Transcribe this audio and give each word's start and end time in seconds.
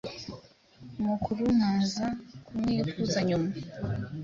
umukuru 0.99 1.41
nkaza 1.55 2.05
kumwikuza 2.45 3.19
nyuma?” 3.29 3.49